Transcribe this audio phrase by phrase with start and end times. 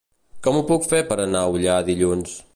[0.47, 2.37] Com ho puc fer per anar a Ullà dimarts?